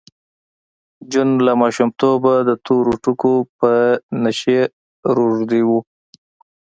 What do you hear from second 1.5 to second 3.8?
ماشومتوبه د تورو ټکو په